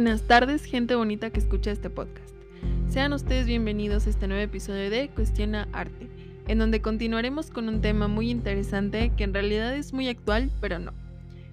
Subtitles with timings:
[0.00, 2.34] Buenas tardes, gente bonita que escucha este podcast.
[2.88, 6.08] Sean ustedes bienvenidos a este nuevo episodio de Cuestiona Arte,
[6.48, 10.78] en donde continuaremos con un tema muy interesante que en realidad es muy actual, pero
[10.78, 10.94] no.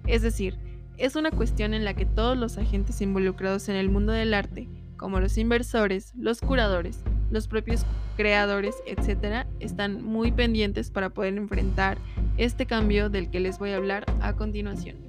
[0.06, 0.56] Es decir,
[0.96, 4.66] es una cuestión en la que todos los agentes involucrados en el mundo del arte,
[4.96, 7.84] como los inversores, los curadores, los propios
[8.16, 11.98] creadores, etc., están muy pendientes para poder enfrentar
[12.38, 15.07] este cambio del que les voy a hablar a continuación.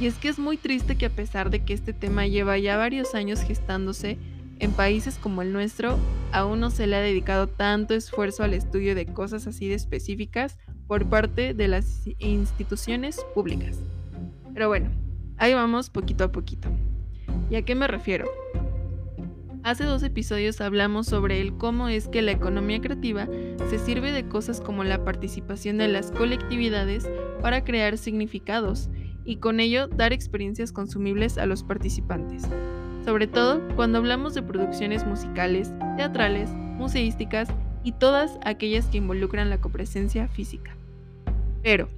[0.00, 2.76] Y es que es muy triste que a pesar de que este tema lleva ya
[2.76, 4.18] varios años gestándose,
[4.58, 5.98] en países como el nuestro
[6.32, 10.58] aún no se le ha dedicado tanto esfuerzo al estudio de cosas así de específicas
[10.86, 13.78] por parte de las instituciones públicas.
[14.52, 14.90] Pero bueno,
[15.38, 16.68] ahí vamos poquito a poquito.
[17.50, 18.26] ¿Y a qué me refiero?
[19.64, 23.26] Hace dos episodios hablamos sobre el cómo es que la economía creativa
[23.70, 27.08] se sirve de cosas como la participación de las colectividades
[27.40, 28.90] para crear significados
[29.24, 32.42] y con ello dar experiencias consumibles a los participantes,
[33.04, 37.48] sobre todo cuando hablamos de producciones musicales, teatrales, museísticas
[37.82, 40.76] y todas aquellas que involucran la copresencia física.
[41.62, 41.88] Pero,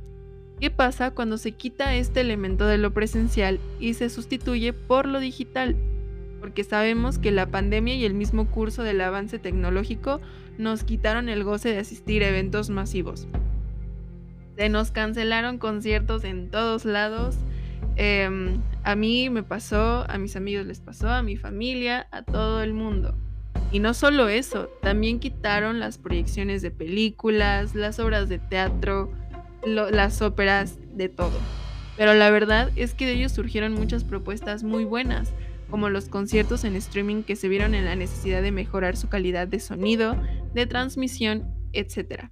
[0.61, 5.21] ¿qué pasa cuando se quita este elemento de lo presencial y se sustituye por lo
[5.21, 5.77] digital?
[6.41, 10.21] Porque sabemos que la pandemia y el mismo curso del avance tecnológico
[10.59, 13.27] nos quitaron el goce de asistir a eventos masivos,
[14.57, 17.37] se nos cancelaron conciertos en todos lados.
[17.97, 22.63] Em, a mí me pasó, a mis amigos les pasó, a mi familia, a todo
[22.63, 23.15] el mundo.
[23.71, 29.13] Y no solo eso, también quitaron las proyecciones de películas, las obras de teatro,
[29.65, 31.39] las óperas, de todo.
[31.97, 35.33] Pero la verdad es que de ellos surgieron muchas propuestas muy buenas,
[35.71, 39.49] como los conciertos en streaming que se vieron en la necesidad de mejorar su calidad
[39.49, 40.17] de sonido,
[40.55, 42.31] de transmisión, etc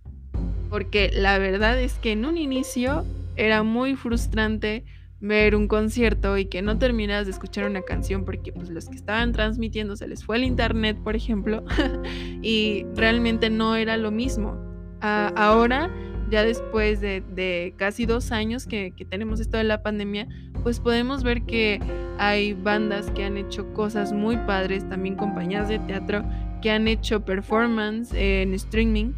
[0.74, 3.04] porque la verdad es que en un inicio
[3.36, 4.84] era muy frustrante
[5.20, 8.96] ver un concierto y que no terminas de escuchar una canción porque pues los que
[8.96, 11.64] estaban transmitiendo se les fue el internet, por ejemplo,
[12.42, 14.58] y realmente no era lo mismo.
[15.00, 15.94] ahora,
[16.28, 20.26] ya después de, casi dos años que, que, tenemos esto de la pandemia,
[20.64, 21.78] pues podemos ver que
[22.18, 26.24] hay bandas que han hecho cosas muy padres, también compañías de teatro
[26.60, 29.12] que han hecho performance en streaming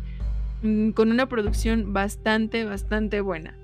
[0.63, 3.57] con una producción bastante, bastante buena.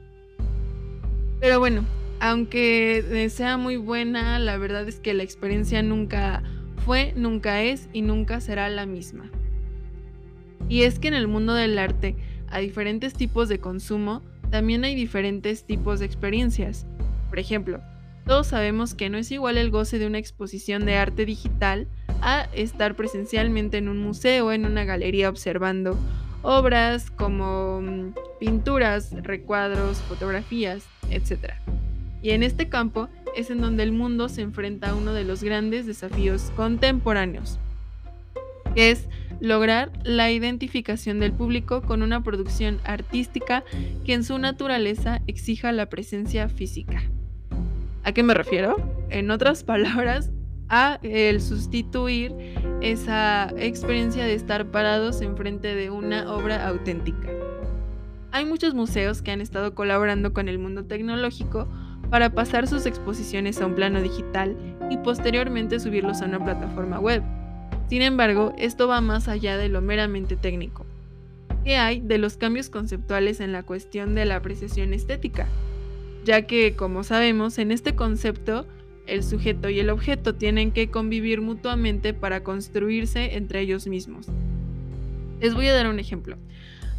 [1.40, 1.84] Pero bueno,
[2.20, 6.42] aunque sea muy buena, la verdad es que la experiencia nunca
[6.84, 9.30] fue, nunca es y nunca será la misma.
[10.68, 12.16] Y es que en el mundo del arte,
[12.48, 16.86] a diferentes tipos de consumo, también hay diferentes tipos de experiencias.
[17.28, 17.80] Por ejemplo,
[18.26, 21.88] todos sabemos que no es igual el goce de una exposición de arte digital
[22.20, 25.98] a estar presencialmente en un museo, en una galería observando
[26.42, 31.54] obras como mm, pinturas, recuadros, fotografías, etc.
[32.22, 35.42] Y en este campo es en donde el mundo se enfrenta a uno de los
[35.42, 37.58] grandes desafíos contemporáneos,
[38.74, 39.08] que es
[39.40, 43.64] lograr la identificación del público con una producción artística
[44.04, 47.02] que en su naturaleza exija la presencia física.
[48.04, 48.76] ¿A qué me refiero?
[49.10, 50.30] En otras palabras,
[50.68, 52.32] a el sustituir
[52.82, 57.28] esa experiencia de estar parados enfrente de una obra auténtica.
[58.32, 61.68] Hay muchos museos que han estado colaborando con el mundo tecnológico
[62.10, 64.56] para pasar sus exposiciones a un plano digital
[64.90, 67.22] y posteriormente subirlos a una plataforma web.
[67.88, 70.84] Sin embargo, esto va más allá de lo meramente técnico.
[71.64, 75.46] ¿Qué hay de los cambios conceptuales en la cuestión de la apreciación estética?
[76.24, 78.66] Ya que, como sabemos, en este concepto
[79.06, 84.26] el sujeto y el objeto tienen que convivir mutuamente para construirse entre ellos mismos.
[85.40, 86.36] Les voy a dar un ejemplo.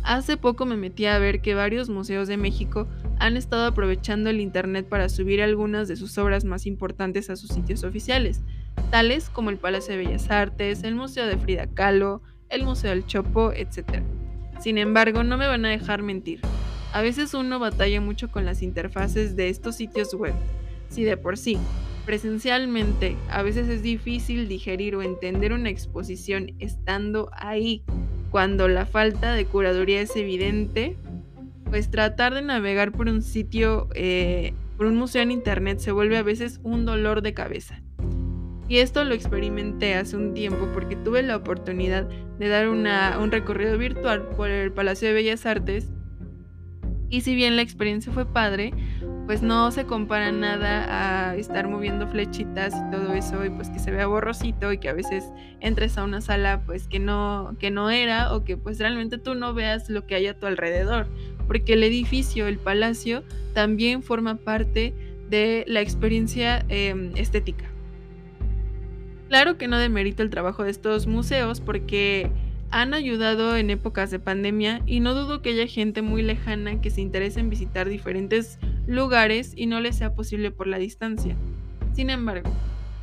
[0.03, 2.87] Hace poco me metí a ver que varios museos de México
[3.19, 7.51] han estado aprovechando el Internet para subir algunas de sus obras más importantes a sus
[7.51, 8.41] sitios oficiales,
[8.91, 13.05] tales como el Palacio de Bellas Artes, el Museo de Frida Kahlo, el Museo del
[13.05, 14.03] Chopo, etc.
[14.59, 16.41] Sin embargo, no me van a dejar mentir.
[16.91, 20.33] A veces uno batalla mucho con las interfaces de estos sitios web.
[20.89, 21.57] Si de por sí
[22.05, 27.83] Presencialmente, a veces es difícil digerir o entender una exposición estando ahí.
[28.29, 30.97] Cuando la falta de curaduría es evidente,
[31.69, 36.17] pues tratar de navegar por un sitio, eh, por un museo en internet se vuelve
[36.17, 37.81] a veces un dolor de cabeza.
[38.67, 42.07] Y esto lo experimenté hace un tiempo porque tuve la oportunidad
[42.39, 45.89] de dar un recorrido virtual por el Palacio de Bellas Artes.
[47.09, 48.73] Y si bien la experiencia fue padre,
[49.25, 53.79] pues no se compara nada a estar moviendo flechitas y todo eso y pues que
[53.79, 55.25] se vea borrosito y que a veces
[55.61, 59.35] entres a una sala pues que no que no era o que pues realmente tú
[59.35, 61.07] no veas lo que hay a tu alrededor
[61.47, 63.23] porque el edificio el palacio
[63.53, 64.93] también forma parte
[65.29, 67.65] de la experiencia em, estética.
[69.29, 72.29] Claro que no demerito el trabajo de estos museos porque
[72.69, 76.89] han ayudado en épocas de pandemia y no dudo que haya gente muy lejana que
[76.89, 81.35] se interese en visitar diferentes lugares y no les sea posible por la distancia.
[81.93, 82.51] Sin embargo,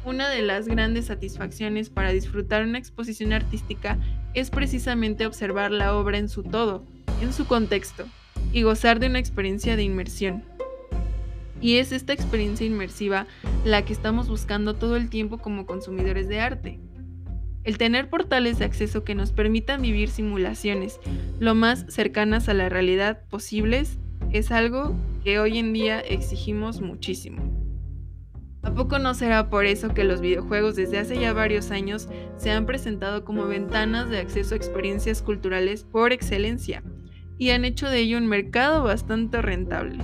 [0.04, 3.98] una de las grandes satisfacciones para disfrutar una exposición artística
[4.34, 6.84] es precisamente observar la obra en su todo,
[7.20, 8.06] en su contexto,
[8.52, 10.42] y gozar de una experiencia de inmersión.
[11.60, 13.26] Y es esta experiencia inmersiva
[13.64, 16.80] la que estamos buscando todo el tiempo como consumidores de arte.
[17.62, 20.98] El tener portales de acceso que nos permitan vivir simulaciones
[21.38, 23.98] lo más cercanas a la realidad posibles
[24.32, 24.94] es algo
[25.24, 27.42] que hoy en día exigimos muchísimo.
[28.62, 32.50] ¿A poco no será por eso que los videojuegos desde hace ya varios años se
[32.50, 36.82] han presentado como ventanas de acceso a experiencias culturales por excelencia
[37.38, 39.98] y han hecho de ello un mercado bastante rentable?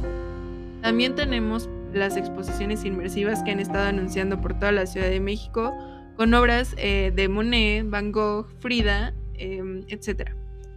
[0.80, 5.74] También tenemos las exposiciones inmersivas que han estado anunciando por toda la Ciudad de México
[6.16, 10.30] con obras eh, de Monet, Van Gogh, Frida, em, etc.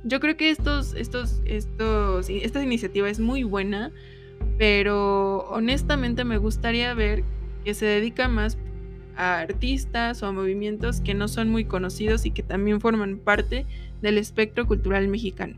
[0.03, 3.91] Yo creo que estos, estos, estos, esta iniciativa es muy buena,
[4.57, 7.23] pero honestamente me gustaría ver
[7.65, 8.57] que se dedica más
[9.15, 13.65] a artistas o a movimientos que no son muy conocidos y que también forman parte
[14.01, 15.57] del espectro cultural mexicano.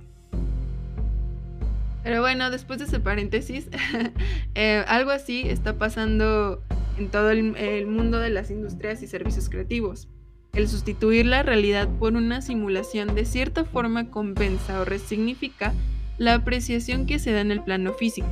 [2.03, 3.67] Pero bueno, después de ese paréntesis,
[4.55, 6.63] eh, algo así está pasando
[6.97, 10.07] en todo el, mundo de las industrias y servicios creativos.
[10.53, 15.74] El sustituir la realidad por una simulación de cierta forma compensa o resignifica
[16.18, 18.27] la apreciación que se da en el plano físico.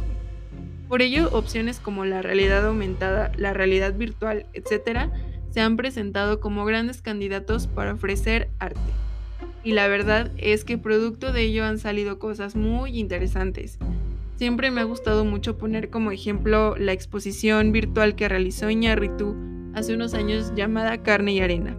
[0.87, 5.09] Por ello, opciones como la realidad aumentada, la realidad virtual, etc.,
[5.51, 8.79] se han presentado como grandes candidatos para ofrecer arte.
[9.63, 13.79] Y la verdad es que producto de ello han salido cosas muy interesantes,
[14.39, 19.35] Siempre me ha gustado mucho poner como ejemplo la exposición virtual que realizó Iñárritu
[19.75, 21.75] hace unos años llamada Carne y Arena,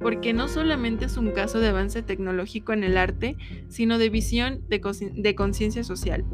[0.00, 3.36] porque no solamente es un caso de avance tecnológico en el arte,
[3.68, 6.24] sino de visión de conciencia social.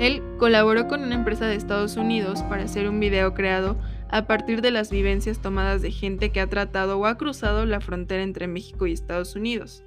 [0.00, 3.76] Él colaboró con una empresa de Estados Unidos para hacer un video creado
[4.10, 7.80] a partir de las vivencias tomadas de gente que ha tratado o ha cruzado la
[7.80, 9.84] frontera entre México y Estados Unidos.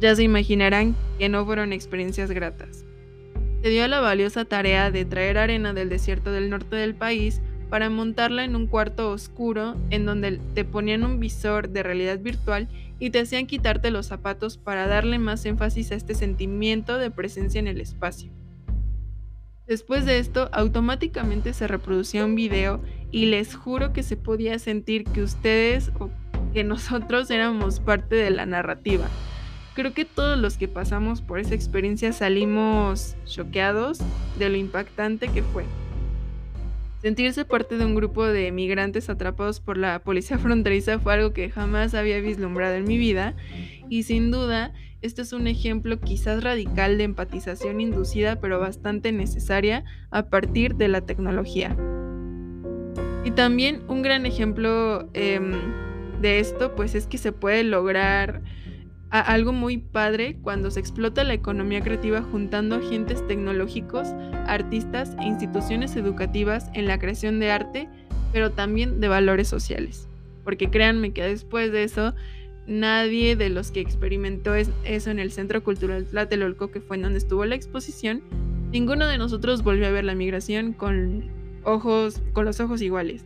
[0.00, 2.84] Ya se imaginarán que no fueron experiencias gratas
[3.66, 7.90] se dio la valiosa tarea de traer arena del desierto del norte del país para
[7.90, 12.68] montarla en un cuarto oscuro en donde te ponían un visor de realidad virtual
[12.98, 17.58] y te hacían quitarte los zapatos para darle más énfasis a este sentimiento de presencia
[17.58, 18.30] en el espacio.
[19.66, 22.80] Después de esto, automáticamente se reproducía un video
[23.10, 26.10] y les juro que se podía sentir que ustedes o
[26.52, 29.08] que nosotros éramos parte de la narrativa
[29.76, 33.98] creo que todos los que pasamos por esa experiencia salimos choqueados
[34.38, 35.64] de lo impactante que fue.
[37.06, 41.50] Sentirse parte de un grupo de migrantes atrapados por la policía fronteriza fue algo que
[41.50, 43.36] jamás había vislumbrado en mi vida
[43.88, 49.84] y sin duda este es un ejemplo quizás radical de empatización inducida pero bastante necesaria
[50.10, 51.76] a partir de la tecnología.
[53.24, 55.52] Y también un gran ejemplo em,
[56.20, 58.42] de esto pues es que se puede lograr
[59.10, 64.08] algo muy padre cuando se explota la economía creativa juntando agentes tecnológicos,
[64.46, 67.88] artistas e instituciones educativas en la creación de arte,
[68.32, 70.08] pero también de valores sociales.
[70.44, 72.14] Porque créanme que después de eso,
[72.66, 77.18] nadie de los que experimentó eso en el Centro Cultural Tlatelolco, que fue en donde
[77.18, 78.22] estuvo la exposición,
[78.72, 81.30] ninguno de nosotros volvió a ver la migración con
[81.64, 83.24] ojos, con los ojos iguales.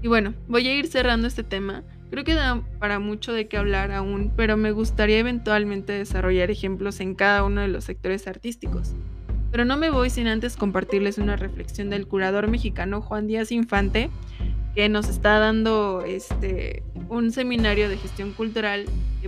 [0.00, 3.58] Y bueno, voy a ir cerrando este tema Creo que da para mucho de qué
[3.58, 8.94] hablar aún, pero me gustaría eventualmente desarrollar ejemplos en cada uno de los sectores artísticos.
[9.50, 14.10] Pero no me voy sin antes compartirles una reflexión del curador mexicano Juan Díaz Infante,
[14.74, 18.86] que nos está dando este, un seminario de gestión cultural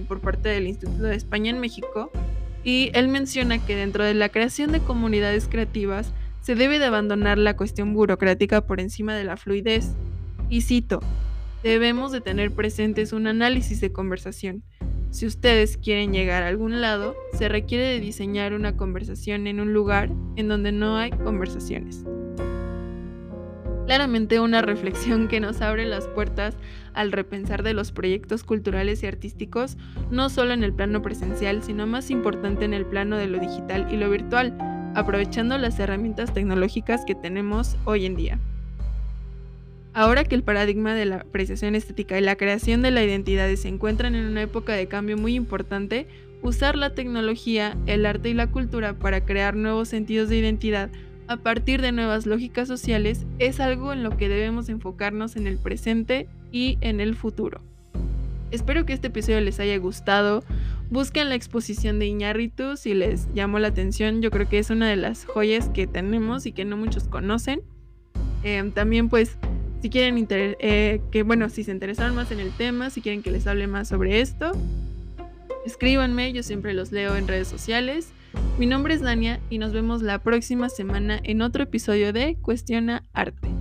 [0.09, 2.11] por parte del Instituto de España en México,
[2.65, 7.39] y él menciona que dentro de la creación de comunidades creativas se debe de abandonar
[7.39, 9.93] la cuestión burocrática por encima de la fluidez.
[10.49, 11.01] Y cito,
[11.63, 14.63] debemos de tener presentes un análisis de conversación.
[15.11, 19.73] Si ustedes quieren llegar a algún lado, se requiere de diseñar una conversación en un
[19.73, 22.05] lugar en donde no hay conversaciones.
[23.87, 26.55] Claramente una reflexión que nos abre las puertas
[26.95, 29.77] al repensar de los proyectos culturales y artísticos,
[30.13, 33.89] no solo en el plano presencial, sino más importante en el plano de lo digital
[33.93, 34.57] y lo virtual,
[34.95, 38.39] aprovechando las herramientas tecnológicas que tenemos hoy en día.
[39.93, 43.69] Ahora que el paradigma de la apreciación estética y la creación de la identidad se
[43.69, 46.07] encuentran en una época de cambio muy importante,
[46.43, 50.91] usar la tecnología, el arte y la cultura para crear nuevos sentidos de identidad
[51.31, 55.59] a partir de nuevas lógicas sociales es algo en lo que debemos enfocarnos en el
[55.59, 57.61] presente y en el futuro.
[58.51, 60.43] Espero que este episodio les haya gustado.
[60.91, 64.23] Busquen la exposición de Iñárritu si les llamó la atención.
[64.23, 67.63] Yo creo que es una de las joyas que tenemos y que no muchos conocen.
[68.43, 69.39] Em, también pues
[69.81, 73.31] si quieren eh, que bueno, si se interesan más en el tema, si quieren que
[73.31, 74.53] les hable más sobre esto,
[75.65, 78.13] escríbanme, yo siempre los leo en redes sociales.
[78.59, 83.05] Mi nombre es Dania y nos vemos la próxima semana en otro episodio de Cuestiona
[83.13, 83.60] Arte.